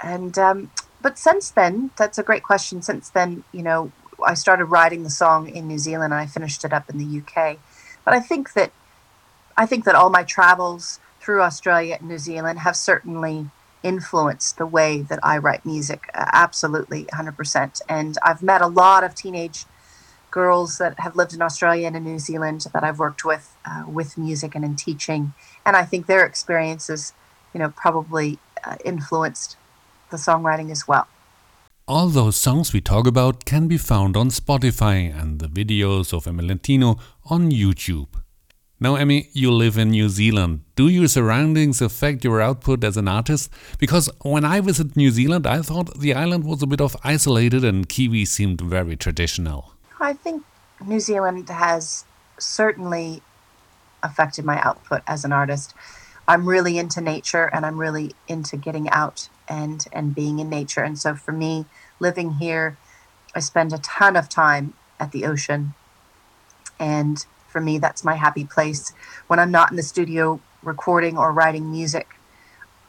and 0.00 0.36
um, 0.38 0.70
but 1.00 1.18
since 1.18 1.50
then, 1.50 1.90
that's 1.96 2.18
a 2.18 2.22
great 2.22 2.42
question. 2.42 2.82
Since 2.82 3.10
then, 3.10 3.44
you 3.52 3.62
know, 3.62 3.92
I 4.24 4.34
started 4.34 4.66
writing 4.66 5.02
the 5.02 5.10
song 5.10 5.48
in 5.48 5.66
New 5.66 5.78
Zealand 5.78 6.12
and 6.12 6.20
I 6.20 6.26
finished 6.26 6.64
it 6.64 6.72
up 6.72 6.88
in 6.88 6.98
the 6.98 7.20
UK. 7.20 7.58
But 8.04 8.14
I 8.14 8.20
think 8.20 8.52
that 8.54 8.72
I 9.56 9.66
think 9.66 9.84
that 9.84 9.94
all 9.94 10.10
my 10.10 10.22
travels 10.22 11.00
through 11.20 11.42
Australia 11.42 11.96
and 12.00 12.08
New 12.08 12.18
Zealand 12.18 12.60
have 12.60 12.76
certainly 12.76 13.50
influenced 13.82 14.58
the 14.58 14.66
way 14.66 15.02
that 15.02 15.18
I 15.22 15.38
write 15.38 15.64
music. 15.66 16.08
Absolutely, 16.14 17.04
100%. 17.06 17.80
And 17.88 18.16
I've 18.22 18.42
met 18.42 18.60
a 18.60 18.66
lot 18.66 19.04
of 19.04 19.14
teenage 19.14 19.64
girls 20.32 20.78
that 20.78 20.98
have 20.98 21.14
lived 21.14 21.32
in 21.32 21.40
Australia 21.40 21.86
and 21.86 21.96
in 21.96 22.04
New 22.04 22.18
Zealand 22.18 22.66
that 22.72 22.82
I've 22.82 22.98
worked 22.98 23.24
with 23.24 23.54
uh, 23.64 23.84
with 23.86 24.18
music 24.18 24.56
and 24.56 24.64
in 24.64 24.74
teaching, 24.74 25.34
and 25.64 25.76
I 25.76 25.84
think 25.84 26.06
their 26.06 26.24
experiences, 26.26 27.12
you 27.54 27.60
know, 27.60 27.70
probably 27.84 28.40
uh, 28.66 28.76
influenced 28.84 29.56
the 30.10 30.16
songwriting 30.16 30.70
as 30.70 30.88
well. 30.88 31.06
All 31.86 32.08
those 32.08 32.36
songs 32.36 32.72
we 32.72 32.80
talk 32.80 33.06
about 33.06 33.44
can 33.44 33.68
be 33.68 33.76
found 33.76 34.16
on 34.16 34.30
Spotify 34.30 34.96
and 35.20 35.40
the 35.40 35.48
videos 35.48 36.12
of 36.12 36.26
Emilentino 36.26 36.96
on 37.26 37.50
YouTube. 37.50 38.08
Now, 38.82 38.96
Emmy, 38.96 39.28
you 39.32 39.52
live 39.52 39.78
in 39.78 39.90
New 39.90 40.08
Zealand. 40.08 40.62
Do 40.74 40.88
your 40.88 41.06
surroundings 41.06 41.80
affect 41.80 42.24
your 42.24 42.40
output 42.40 42.82
as 42.82 42.96
an 42.96 43.06
artist? 43.06 43.48
Because 43.78 44.10
when 44.22 44.44
I 44.44 44.60
visited 44.60 44.96
New 44.96 45.10
Zealand, 45.10 45.46
I 45.46 45.62
thought 45.62 46.00
the 46.00 46.14
island 46.14 46.44
was 46.44 46.62
a 46.62 46.66
bit 46.66 46.80
of 46.80 46.96
isolated 47.04 47.62
and 47.64 47.88
Kiwi 47.88 48.24
seemed 48.24 48.60
very 48.60 48.96
traditional. 48.96 49.71
I 50.02 50.12
think 50.12 50.44
New 50.84 51.00
Zealand 51.00 51.48
has 51.48 52.04
certainly 52.38 53.22
affected 54.02 54.44
my 54.44 54.60
output 54.60 55.02
as 55.06 55.24
an 55.24 55.32
artist. 55.32 55.74
I'm 56.26 56.48
really 56.48 56.78
into 56.78 57.00
nature 57.00 57.48
and 57.52 57.64
I'm 57.64 57.78
really 57.78 58.12
into 58.28 58.56
getting 58.56 58.88
out 58.90 59.28
and 59.48 59.84
and 59.92 60.14
being 60.14 60.38
in 60.38 60.48
nature. 60.48 60.82
And 60.82 60.98
so 60.98 61.14
for 61.14 61.32
me, 61.32 61.66
living 62.00 62.34
here, 62.34 62.76
I 63.34 63.40
spend 63.40 63.72
a 63.72 63.78
ton 63.78 64.16
of 64.16 64.28
time 64.28 64.74
at 64.98 65.12
the 65.12 65.24
ocean. 65.24 65.74
And 66.78 67.24
for 67.48 67.60
me, 67.60 67.78
that's 67.78 68.04
my 68.04 68.14
happy 68.14 68.44
place. 68.44 68.92
When 69.26 69.38
I'm 69.38 69.50
not 69.50 69.70
in 69.70 69.76
the 69.76 69.82
studio 69.82 70.40
recording 70.62 71.18
or 71.18 71.32
writing 71.32 71.70
music, 71.70 72.08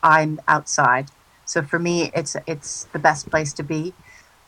I'm 0.01 0.39
outside. 0.47 1.09
So 1.45 1.61
for 1.61 1.79
me, 1.79 2.11
it's 2.15 2.35
it's 2.47 2.85
the 2.85 2.99
best 2.99 3.29
place 3.29 3.53
to 3.53 3.63
be. 3.63 3.93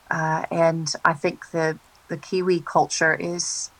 Uh, 0.09 0.45
and 0.51 0.93
I 1.03 1.13
think 1.13 1.51
the 1.51 1.79
the 2.07 2.17
Kiwi 2.17 2.61
culture 2.61 3.13
is 3.13 3.71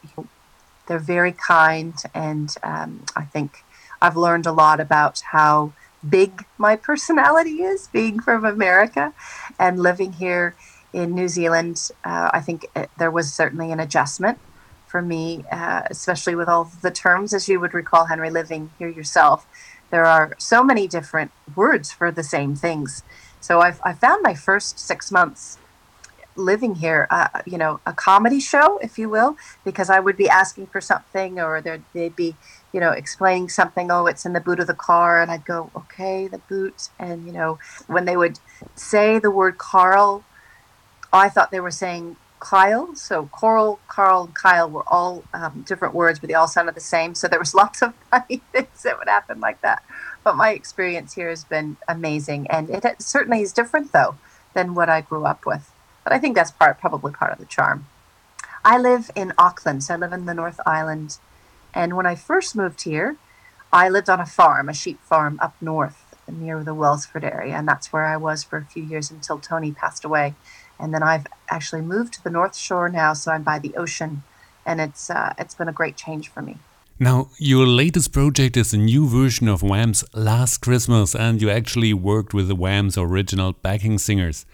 they're 0.88 1.00
very 1.00 1.32
kind, 1.32 1.94
and 2.14 2.56
um, 2.64 3.06
I 3.16 3.24
think 3.24 3.64
I've 4.02 4.18
learned 4.18 4.46
a 4.46 4.52
lot 4.52 4.80
about 4.80 5.22
how 5.32 5.74
big 6.08 6.46
my 6.58 6.76
personality 6.76 7.64
is, 7.64 7.88
being 7.88 8.20
from 8.20 8.46
America 8.46 9.14
and 9.58 9.80
living 9.80 10.14
here 10.14 10.56
in 10.94 11.16
New 11.16 11.28
Zealand. 11.28 11.90
Uh, 12.04 12.30
I 12.34 12.42
think 12.42 12.68
it, 12.76 12.90
there 12.98 13.12
was 13.12 13.34
certainly 13.34 13.72
an 13.72 13.80
adjustment 13.80 14.38
for 14.86 15.02
me, 15.02 15.44
uh, 15.52 15.82
especially 15.90 16.36
with 16.36 16.48
all 16.48 16.72
the 16.82 16.92
terms, 16.92 17.34
as 17.34 17.50
you 17.50 17.60
would 17.60 17.74
recall, 17.74 18.06
Henry, 18.06 18.30
living 18.30 18.72
here 18.78 18.88
yourself. 18.88 19.48
There 19.90 20.06
are 20.06 20.36
so 20.38 20.64
many 20.64 20.88
different 20.88 21.32
words 21.56 21.92
for 21.92 22.12
the 22.12 22.24
same 22.24 22.56
things. 22.56 23.04
So 23.42 23.62
I've, 23.62 23.82
I 23.84 23.94
found 23.94 24.24
my 24.24 24.34
first 24.34 24.80
six 24.80 25.12
months 25.12 25.58
living 26.36 26.76
here, 26.76 27.08
uh, 27.10 27.28
you 27.46 27.58
know, 27.58 27.80
a 27.86 27.94
comedy 27.94 28.40
show, 28.40 28.78
if 28.80 28.98
you 28.98 29.10
will, 29.10 29.38
because 29.64 29.90
I 29.90 30.00
would 30.00 30.18
be 30.18 30.30
asking 30.30 30.68
for 30.68 30.82
something 30.82 31.40
or 31.40 31.62
they'd 31.62 32.16
be, 32.16 32.36
you 32.74 32.80
know, 32.80 32.92
explaining 32.92 33.50
something. 33.50 33.92
Oh, 33.92 34.06
it's 34.06 34.26
in 34.26 34.34
the 34.34 34.42
boot 34.42 34.60
of 34.60 34.68
the 34.68 34.74
car. 34.74 35.22
And 35.22 35.32
I'd 35.32 35.46
go, 35.46 35.72
okay, 35.76 36.28
the 36.28 36.40
boot. 36.40 36.90
And, 37.00 37.26
you 37.26 37.34
know, 37.34 37.60
when 37.88 38.06
they 38.06 38.18
would 38.18 38.40
say 38.76 39.20
the 39.20 39.32
word 39.32 39.58
Carl, 39.58 40.24
I 41.14 41.30
thought 41.30 41.52
they 41.52 41.60
were 41.60 41.72
saying 41.72 42.18
Kyle. 42.40 42.96
So 42.96 43.28
Coral, 43.28 43.80
Carl, 43.88 44.26
and 44.26 44.36
Kyle 44.36 44.70
were 44.70 44.88
all 44.88 45.24
um, 45.34 45.64
different 45.68 45.94
words, 45.94 46.20
but 46.20 46.28
they 46.28 46.36
all 46.36 46.48
sounded 46.48 46.76
the 46.76 46.82
same. 46.82 47.16
So 47.16 47.28
there 47.28 47.40
was 47.40 47.56
lots 47.64 47.82
of 47.82 47.94
funny 48.12 48.42
things 48.52 48.84
that 48.84 49.00
would 49.00 49.08
happen 49.08 49.40
like 49.40 49.62
that. 49.62 49.84
But 50.24 50.36
my 50.36 50.52
experience 50.52 51.14
here 51.14 51.30
has 51.30 51.44
been 51.44 51.78
amazing. 51.88 52.48
And 52.50 52.70
it 52.70 53.02
certainly 53.02 53.42
is 53.42 53.54
different, 53.54 53.94
though, 53.94 54.16
than 54.54 54.76
what 54.76 54.90
I 54.90 55.02
grew 55.02 55.26
up 55.26 55.46
with. 55.46 55.72
But 56.06 56.14
I 56.14 56.20
think 56.20 56.36
that's 56.36 56.52
part, 56.52 56.80
probably 56.80 57.12
part 57.12 57.34
of 57.34 57.40
the 57.40 57.46
charm. 57.46 57.88
I 58.64 58.78
live 58.78 59.12
in 59.16 59.34
Auckland, 59.38 59.84
so 59.84 59.96
I 59.96 59.98
live 59.98 60.14
in 60.14 60.26
the 60.26 60.34
North 60.34 60.62
Island. 60.66 61.18
And 61.74 61.98
when 61.98 62.06
I 62.06 62.16
first 62.16 62.56
moved 62.56 62.84
here, 62.84 63.18
I 63.74 63.90
lived 63.90 64.10
on 64.10 64.22
a 64.22 64.26
farm, 64.26 64.70
a 64.70 64.74
sheep 64.74 65.02
farm 65.02 65.38
up 65.42 65.56
north 65.60 66.16
near 66.32 66.64
the 66.64 66.74
Wellsford 66.74 67.24
area. 67.24 67.56
And 67.56 67.68
that's 67.68 67.92
where 67.92 68.06
I 68.06 68.18
was 68.18 68.44
for 68.44 68.58
a 68.58 68.66
few 68.66 68.84
years 68.84 69.12
until 69.12 69.40
Tony 69.40 69.72
passed 69.72 70.06
away. 70.06 70.36
And 70.80 70.94
then 70.94 71.04
I've 71.04 71.28
actually 71.50 71.82
moved 71.82 72.14
to 72.14 72.24
the 72.24 72.30
North 72.30 72.56
Shore 72.56 72.88
now, 72.88 73.14
so 73.14 73.32
I'm 73.32 73.44
by 73.44 73.60
the 73.60 73.76
ocean. 73.76 74.24
And 74.66 74.80
it's, 74.80 75.10
uh, 75.10 75.34
it's 75.38 75.56
been 75.56 75.68
a 75.68 75.74
great 75.74 75.98
change 75.98 76.30
for 76.30 76.42
me. 76.42 76.58
Now, 76.98 77.30
your 77.38 77.68
latest 77.68 78.14
project 78.14 78.56
is 78.56 78.74
a 78.74 78.78
new 78.78 79.06
version 79.06 79.50
of 79.50 79.62
Wham's 79.62 80.06
Last 80.14 80.60
Christmas, 80.60 81.14
and 81.14 81.42
you 81.42 81.50
actually 81.50 81.94
worked 81.94 82.34
with 82.34 82.48
the 82.48 82.56
Wham's 82.56 82.98
original 82.98 83.52
backing 83.52 83.98
singers. 83.98 84.46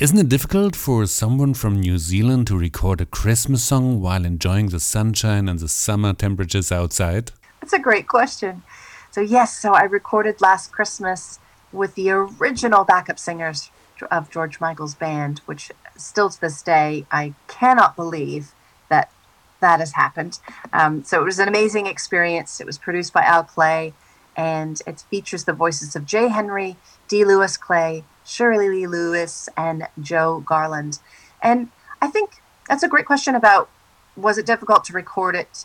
Isn't 0.00 0.16
it 0.16 0.30
difficult 0.30 0.74
for 0.76 1.04
someone 1.04 1.52
from 1.52 1.78
New 1.78 1.98
Zealand 1.98 2.46
to 2.46 2.56
record 2.56 3.02
a 3.02 3.04
Christmas 3.04 3.62
song 3.62 4.00
while 4.00 4.24
enjoying 4.24 4.70
the 4.70 4.80
sunshine 4.80 5.46
and 5.46 5.58
the 5.58 5.68
summer 5.68 6.14
temperatures 6.14 6.72
outside? 6.72 7.32
That's 7.60 7.74
a 7.74 7.78
great 7.78 8.08
question. 8.08 8.62
So, 9.10 9.20
yes, 9.20 9.54
so 9.58 9.74
I 9.74 9.82
recorded 9.82 10.40
last 10.40 10.72
Christmas 10.72 11.38
with 11.70 11.96
the 11.96 12.08
original 12.12 12.84
backup 12.84 13.18
singers 13.18 13.70
of 14.10 14.30
George 14.30 14.58
Michael's 14.58 14.94
band, 14.94 15.40
which 15.40 15.70
still 15.98 16.30
to 16.30 16.40
this 16.40 16.62
day, 16.62 17.04
I 17.12 17.34
cannot 17.46 17.94
believe 17.94 18.52
that 18.88 19.12
that 19.60 19.80
has 19.80 19.92
happened. 19.92 20.38
Um, 20.72 21.04
so, 21.04 21.20
it 21.20 21.26
was 21.26 21.38
an 21.38 21.46
amazing 21.46 21.84
experience. 21.84 22.58
It 22.58 22.66
was 22.66 22.78
produced 22.78 23.12
by 23.12 23.24
Al 23.24 23.44
Clay 23.44 23.92
and 24.34 24.80
it 24.86 25.04
features 25.10 25.44
the 25.44 25.52
voices 25.52 25.94
of 25.94 26.06
Jay 26.06 26.28
Henry, 26.28 26.78
D. 27.06 27.22
Lewis 27.26 27.58
Clay, 27.58 28.04
Shirley 28.24 28.68
Lee 28.68 28.86
Lewis, 28.86 29.48
and 29.56 29.88
Joe 30.00 30.42
Garland. 30.46 30.98
And 31.42 31.70
I 32.00 32.08
think 32.08 32.42
that's 32.68 32.82
a 32.82 32.88
great 32.88 33.06
question 33.06 33.34
about 33.34 33.68
was 34.16 34.38
it 34.38 34.46
difficult 34.46 34.84
to 34.84 34.92
record 34.92 35.34
it, 35.34 35.64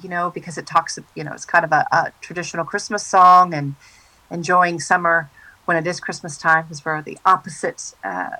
you 0.00 0.08
know, 0.08 0.30
because 0.30 0.56
it 0.58 0.66
talks, 0.66 0.98
you 1.14 1.24
know, 1.24 1.32
it's 1.32 1.44
kind 1.44 1.64
of 1.64 1.72
a, 1.72 1.86
a 1.92 2.12
traditional 2.20 2.64
Christmas 2.64 3.04
song 3.04 3.52
and 3.54 3.74
enjoying 4.30 4.80
summer 4.80 5.30
when 5.64 5.76
it 5.76 5.86
is 5.86 6.00
Christmas 6.00 6.38
time 6.38 6.66
is 6.70 6.80
for 6.80 7.02
the 7.02 7.18
opposite 7.24 7.94
uh, 8.02 8.36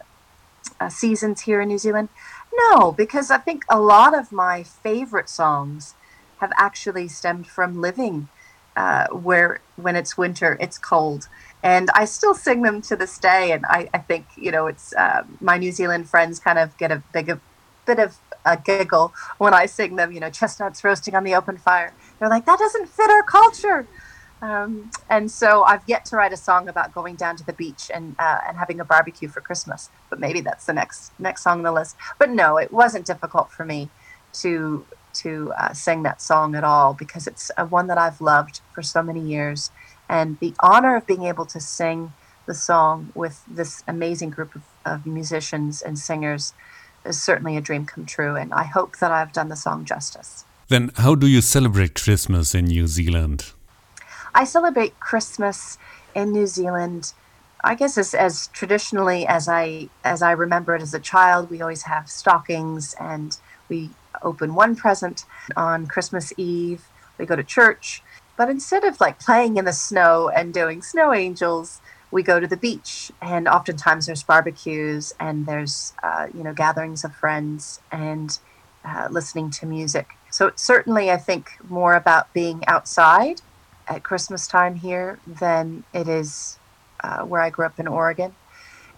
uh, 0.80 0.88
seasons 0.88 1.42
here 1.42 1.61
in 1.61 1.69
New 1.69 1.78
Zealand. 1.78 2.09
No, 2.52 2.92
because 2.92 3.30
I 3.30 3.38
think 3.38 3.64
a 3.69 3.78
lot 3.78 4.19
of 4.19 4.33
my 4.33 4.62
favorite 4.62 5.28
songs 5.28 5.95
have 6.38 6.52
actually 6.57 7.09
stemmed 7.09 7.47
from 7.47 7.80
living 7.80 8.28
uh, 8.76 9.09
where 9.09 9.61
when 9.76 9.97
it's 9.97 10.16
winter, 10.16 10.57
it's 10.61 10.78
cold 10.78 11.28
and 11.62 11.90
I 11.95 12.05
still 12.05 12.35
sing 12.35 12.62
them 12.62 12.81
to 12.83 12.97
this 12.97 13.19
day. 13.19 13.52
And 13.52 13.64
I, 13.67 13.88
I 13.93 13.99
think 13.99 14.26
you 14.37 14.50
know, 14.50 14.67
it's 14.67 14.95
uh, 14.95 15.25
my 15.40 15.59
New 15.59 15.73
Zealand 15.73 16.09
friends 16.09 16.38
kind 16.38 16.59
of 16.59 16.76
get 16.79 16.90
a 16.90 17.02
big 17.12 17.29
a 17.29 17.40
bit 17.87 17.99
of 17.99 18.17
a 18.45 18.57
giggle 18.57 19.12
when 19.38 19.55
I 19.55 19.67
sing 19.67 19.97
them. 19.97 20.12
You 20.12 20.21
know, 20.21 20.31
chestnuts 20.31 20.83
roasting 20.83 21.14
on 21.14 21.25
the 21.25 21.35
open 21.35 21.57
fire. 21.57 21.93
They're 22.19 22.29
like, 22.29 22.47
that 22.47 22.59
doesn't 22.59 22.88
fit 22.88 23.11
our 23.11 23.23
culture. 23.23 23.87
Um, 24.43 24.90
and 25.11 25.31
so 25.31 25.64
I've 25.64 25.83
yet 25.87 26.07
to 26.07 26.17
write 26.17 26.33
a 26.33 26.37
song 26.37 26.69
about 26.69 26.95
going 26.95 27.17
down 27.17 27.37
to 27.37 27.45
the 27.45 27.52
beach 27.52 27.90
and 27.93 28.17
uh, 28.19 28.38
and 28.47 28.57
having 28.57 28.81
a 28.81 28.85
barbecue 28.85 29.29
for 29.29 29.40
Christmas. 29.40 29.90
But 30.09 30.19
maybe 30.19 30.40
that's 30.40 30.67
the 30.67 30.73
next 30.73 31.12
next 31.19 31.43
song 31.43 31.59
on 31.59 31.64
the 31.64 31.73
list. 31.73 31.97
But 32.19 32.31
no, 32.31 32.57
it 32.57 32.73
wasn't 32.73 33.05
difficult 33.05 33.50
for 33.50 33.64
me 33.64 33.90
to 34.35 34.87
to 35.12 35.52
uh, 35.59 35.73
sing 35.73 36.02
that 36.05 36.23
song 36.23 36.55
at 36.55 36.64
all 36.64 36.95
because 36.95 37.26
it's 37.26 37.50
a 37.59 37.67
one 37.67 37.88
that 37.88 37.99
I've 37.99 38.21
loved 38.21 38.61
for 38.73 38.83
so 38.83 39.02
many 39.02 39.21
years 39.21 39.71
and 40.11 40.38
the 40.40 40.52
honor 40.59 40.97
of 40.97 41.07
being 41.07 41.23
able 41.23 41.47
to 41.47 41.61
sing 41.61 42.12
the 42.47 42.52
song 42.52 43.12
with 43.14 43.45
this 43.47 43.85
amazing 43.87 44.31
group 44.31 44.57
of, 44.57 44.62
of 44.85 45.07
musicians 45.07 45.81
and 45.81 45.97
singers 45.99 46.52
is 47.07 47.23
certainly 47.23 47.57
a 47.57 47.61
dream 47.61 47.87
come 47.87 48.05
true. 48.05 48.35
And 48.35 48.52
I 48.52 48.64
hope 48.64 48.99
that 48.99 49.12
I've 49.12 49.33
done 49.33 49.49
the 49.49 49.57
song 49.57 49.85
justice. 49.85 50.45
Then, 50.69 50.90
how 50.97 51.14
do 51.14 51.29
you 51.29 51.40
celebrate 51.40 51.95
Christmas 51.95 52.57
in 52.57 52.64
New 52.64 52.88
Zealand? 52.88 53.52
I 54.35 54.45
celebrate 54.45 54.99
Christmas 54.99 55.79
in 56.12 56.33
New 56.33 56.49
Zealand. 56.49 57.12
I 57.62 57.76
guess 57.76 57.97
as, 57.97 58.12
as 58.12 58.49
traditionally 58.49 59.26
as 59.26 59.49
I 59.49 59.90
as 60.02 60.23
I 60.23 60.33
remember 60.33 60.75
it 60.75 60.83
as 60.83 60.95
a 60.95 61.00
child, 61.00 61.50
we 61.50 61.61
always 61.61 61.83
have 61.83 62.09
stockings 62.09 62.97
and 62.99 63.37
we 63.69 63.90
open 64.23 64.55
one 64.55 64.75
present 64.75 65.25
on 65.57 65.87
Christmas 65.87 66.33
Eve. 66.37 66.83
We 67.19 67.26
go 67.26 67.37
to 67.37 67.45
church 67.45 68.02
but 68.41 68.49
instead 68.49 68.85
of 68.85 68.99
like 69.03 69.21
playing 69.21 69.59
in 69.59 69.67
the 69.67 69.73
snow 69.75 70.31
and 70.31 70.55
doing 70.55 70.81
snow 70.81 71.13
angels, 71.13 71.83
we 72.11 72.23
go 72.23 72.41
to 72.41 72.47
the 72.47 72.57
beach, 72.57 73.13
and 73.21 73.47
oftentimes 73.47 74.07
there's 74.07 74.23
barbecues 74.23 75.13
and 75.21 75.45
there's 75.45 75.93
uh, 76.03 76.29
you 76.33 76.43
know 76.43 76.55
gatherings 76.55 77.05
of 77.05 77.15
friends 77.15 77.83
and 77.93 78.39
uh, 78.83 79.09
listening 79.11 79.51
to 79.51 79.67
music. 79.67 80.13
So 80.31 80.47
it's 80.47 80.63
certainly, 80.63 81.11
I 81.11 81.19
think, 81.19 81.51
more 81.69 81.93
about 81.93 82.33
being 82.33 82.65
outside 82.67 83.43
at 83.87 84.05
Christmas 84.05 84.47
time 84.47 84.77
here 84.77 85.19
than 85.27 85.85
it 85.93 86.09
is 86.09 86.59
uh, 87.05 87.25
where 87.25 87.43
I 87.43 87.51
grew 87.51 87.67
up 87.67 87.79
in 87.79 87.87
Oregon, 87.87 88.35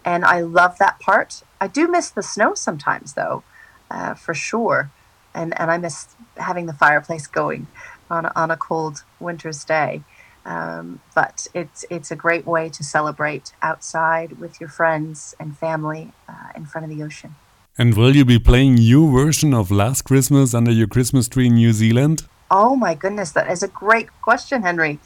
and 0.04 0.24
I 0.24 0.40
love 0.40 0.78
that 0.78 1.00
part. 1.00 1.42
I 1.60 1.66
do 1.66 1.88
miss 1.88 2.10
the 2.10 2.22
snow 2.22 2.54
sometimes, 2.54 3.14
though, 3.14 3.42
uh, 3.90 4.14
for 4.14 4.34
sure, 4.34 4.92
and 5.34 5.52
and 5.58 5.68
I 5.68 5.78
miss 5.78 6.14
having 6.36 6.66
the 6.66 6.72
fireplace 6.72 7.26
going 7.26 7.66
on 8.12 8.26
a, 8.26 8.32
on 8.36 8.50
a 8.50 8.56
cold 8.56 9.02
winter's 9.18 9.64
day. 9.64 10.02
Um, 10.44 11.00
but 11.14 11.46
it's 11.54 11.84
it's 11.88 12.10
a 12.10 12.16
great 12.16 12.46
way 12.46 12.68
to 12.70 12.82
celebrate 12.82 13.52
outside 13.62 14.40
with 14.40 14.60
your 14.60 14.68
friends 14.68 15.36
and 15.38 15.56
family 15.56 16.12
uh, 16.28 16.48
in 16.56 16.66
front 16.66 16.84
of 16.84 16.90
the 16.96 17.02
ocean. 17.04 17.36
And 17.78 17.96
will 17.96 18.14
you 18.14 18.24
be 18.24 18.38
playing 18.38 18.76
your 18.78 19.10
version 19.10 19.54
of 19.54 19.70
Last 19.70 20.02
Christmas 20.02 20.52
under 20.52 20.72
your 20.72 20.88
Christmas 20.88 21.28
tree 21.28 21.46
in 21.46 21.54
New 21.54 21.72
Zealand? 21.72 22.26
Oh 22.50 22.76
my 22.76 22.94
goodness, 22.94 23.32
that 23.32 23.50
is 23.50 23.62
a 23.62 23.68
great 23.68 24.08
question, 24.20 24.62
Henry. 24.62 24.98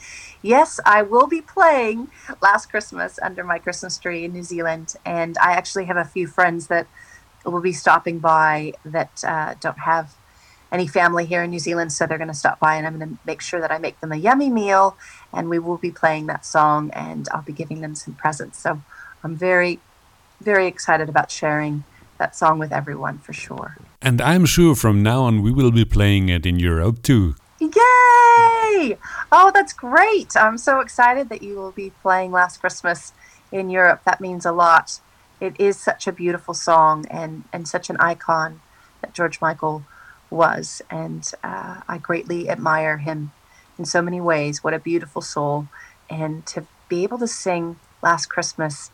Yes, 0.43 0.81
I 0.85 1.03
will 1.03 1.29
be 1.29 1.41
playing 1.41 2.09
Last 2.43 2.67
Christmas 2.73 3.21
under 3.23 3.45
my 3.45 3.59
Christmas 3.59 3.99
tree 3.99 4.25
in 4.25 4.33
New 4.33 4.43
Zealand, 4.43 4.95
and 5.05 5.37
I 5.39 5.53
actually 5.53 5.85
have 5.85 5.97
a 5.97 6.05
few 6.05 6.27
friends 6.27 6.67
that 6.69 6.87
will 7.45 7.61
be 7.61 7.73
stopping 7.73 8.19
by 8.19 8.73
that 8.85 9.23
uh, 9.23 9.55
don't 9.61 9.79
have 9.79 10.17
any 10.73 10.87
family 10.87 11.27
here 11.27 11.43
in 11.43 11.51
New 11.51 11.59
Zealand, 11.59 11.93
so 11.93 12.07
they're 12.07 12.19
going 12.19 12.29
to 12.29 12.35
stop 12.35 12.59
by 12.59 12.77
and 12.77 12.87
I'm 12.87 12.99
going 12.99 13.11
to 13.11 13.19
make 13.25 13.41
sure 13.41 13.61
that 13.61 13.71
I 13.71 13.79
make 13.79 14.01
them 14.01 14.13
a 14.13 14.17
yummy 14.17 14.51
meal 14.51 14.97
and 15.33 15.49
we 15.49 15.59
will 15.59 15.77
be 15.77 15.91
playing 15.91 16.27
that 16.27 16.45
song 16.45 16.91
and 16.93 17.29
I'll 17.33 17.43
be 17.43 17.53
giving 17.53 17.81
them 17.81 17.95
some 17.95 18.15
presents. 18.15 18.59
So 18.59 18.81
I'm 19.23 19.37
very, 19.37 19.81
very 20.41 20.67
excited 20.67 21.09
about 21.09 21.31
sharing 21.31 21.85
that 22.19 22.35
song 22.35 22.59
with 22.59 22.73
everyone 22.73 23.19
for 23.19 23.33
sure. 23.33 23.77
And 24.03 24.21
I'm 24.21 24.47
sure 24.47 24.75
from 24.75 25.03
now 25.03 25.23
on 25.23 25.43
we 25.43 25.53
will 25.53 25.71
be 25.71 25.85
playing 25.85 26.29
it 26.29 26.47
in 26.47 26.59
Europe 26.59 27.03
too. 27.03 27.37
Yay! 27.61 28.99
Oh, 29.33 29.51
that's 29.55 29.73
great. 29.73 30.37
I'm 30.37 30.59
so 30.59 30.81
excited 30.81 31.29
that 31.29 31.43
you 31.43 31.57
will 31.57 31.73
be 31.73 31.91
playing 32.03 32.33
Last 32.33 32.59
Christmas 32.59 33.13
in 33.51 33.71
Europe. 33.71 34.03
That 34.05 34.21
means 34.21 34.45
a 34.45 34.53
lot. 34.53 35.01
It 35.41 35.59
is 35.59 35.79
such 35.79 36.07
a 36.07 36.13
beautiful 36.13 36.55
song 36.55 37.07
and, 37.11 37.45
and 37.53 37.69
such 37.69 37.91
an 37.91 37.97
icon 37.99 38.61
that 39.01 39.13
George 39.15 39.41
Michael 39.41 39.85
was. 40.31 40.83
And 40.91 41.31
uh, 41.43 41.81
I 41.89 41.99
greatly 41.99 42.49
admire 42.49 42.99
him 42.99 43.33
in 43.79 43.85
so 43.85 44.03
many 44.03 44.21
ways. 44.21 44.63
What 44.63 44.75
a 44.75 44.79
beautiful 44.79 45.23
soul. 45.23 45.69
And 46.09 46.47
to 46.47 46.67
be 46.89 47.03
able 47.03 47.19
to 47.19 47.29
sing 47.29 47.79
Last 48.03 48.27
Christmas 48.27 48.91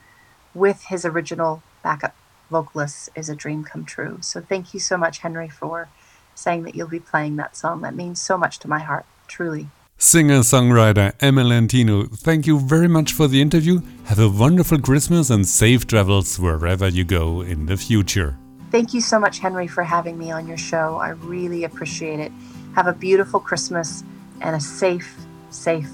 with 0.54 0.84
his 0.84 1.04
original 1.04 1.62
backup 1.82 2.14
vocalists 2.50 3.10
is 3.14 3.28
a 3.28 3.36
dream 3.36 3.64
come 3.64 3.84
true. 3.84 4.18
So 4.20 4.40
thank 4.40 4.72
you 4.72 4.80
so 4.80 4.96
much, 4.96 5.18
Henry, 5.18 5.48
for 5.48 5.88
saying 6.34 6.62
that 6.64 6.74
you'll 6.74 6.88
be 6.88 7.00
playing 7.00 7.36
that 7.36 7.56
song. 7.56 7.82
That 7.82 7.94
means 7.94 8.20
so 8.20 8.38
much 8.38 8.58
to 8.60 8.68
my 8.68 8.78
heart, 8.78 9.04
truly. 9.26 9.68
Singer 9.98 10.40
songwriter 10.40 11.14
Emma 11.20 11.44
Lentino, 11.44 12.06
thank 12.06 12.46
you 12.46 12.58
very 12.58 12.88
much 12.88 13.12
for 13.12 13.28
the 13.28 13.40
interview. 13.40 13.80
Have 14.04 14.18
a 14.18 14.28
wonderful 14.28 14.78
Christmas 14.78 15.30
and 15.30 15.46
safe 15.46 15.86
travels 15.86 16.38
wherever 16.38 16.88
you 16.88 17.04
go 17.04 17.40
in 17.40 17.66
the 17.66 17.76
future. 17.76 18.36
Thank 18.72 18.94
you 18.94 19.02
so 19.02 19.20
much, 19.20 19.38
Henry, 19.38 19.66
for 19.66 19.84
having 19.84 20.16
me 20.16 20.30
on 20.30 20.48
your 20.48 20.56
show. 20.56 20.96
I 20.96 21.10
really 21.10 21.64
appreciate 21.64 22.18
it. 22.18 22.32
Have 22.74 22.86
a 22.86 22.94
beautiful 22.94 23.38
Christmas 23.38 24.02
and 24.40 24.56
a 24.56 24.60
safe, 24.60 25.14
safe 25.50 25.90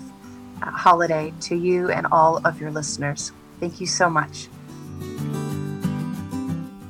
uh, 0.63 0.71
holiday 0.71 1.35
to 1.41 1.57
you 1.57 1.91
and 1.91 2.07
all 2.13 2.41
of 2.47 2.61
your 2.61 2.71
listeners. 2.71 3.33
Thank 3.59 3.81
you 3.81 3.89
so 3.89 4.09
much. 4.09 4.47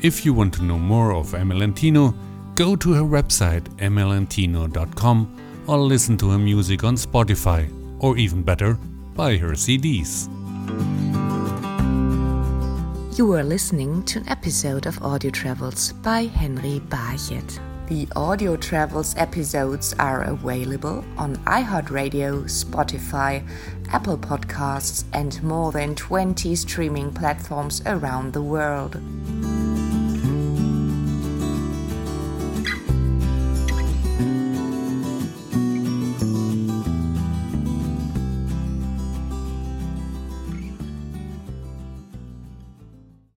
If 0.02 0.26
you 0.26 0.34
want 0.34 0.52
to 0.54 0.62
know 0.62 0.78
more 0.78 1.14
of 1.14 1.28
Emelantino, 1.28 2.14
go 2.54 2.76
to 2.76 2.92
her 2.92 3.02
website 3.02 3.62
emelantino.com 3.78 5.64
or 5.66 5.78
listen 5.78 6.18
to 6.18 6.28
her 6.30 6.38
music 6.38 6.84
on 6.84 6.96
Spotify, 6.96 7.66
or 7.98 8.18
even 8.18 8.42
better, 8.42 8.74
buy 9.14 9.38
her 9.38 9.52
CDs. 9.52 10.28
You 13.18 13.32
are 13.32 13.42
listening 13.42 14.04
to 14.04 14.20
an 14.20 14.28
episode 14.28 14.86
of 14.86 15.02
Audio 15.02 15.32
Travels 15.32 15.92
by 15.92 16.26
Henry 16.26 16.78
Barchet. 16.78 17.58
The 17.88 18.06
Audio 18.14 18.56
Travels 18.56 19.16
episodes 19.16 19.92
are 19.98 20.22
available 20.22 21.04
on 21.16 21.34
iHeartRadio, 21.38 22.44
Spotify, 22.44 23.44
Apple 23.88 24.18
Podcasts, 24.18 25.02
and 25.12 25.42
more 25.42 25.72
than 25.72 25.96
20 25.96 26.54
streaming 26.54 27.12
platforms 27.12 27.82
around 27.86 28.34
the 28.34 28.42
world. 28.42 29.00